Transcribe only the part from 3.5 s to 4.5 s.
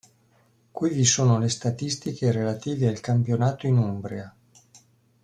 in Umbria.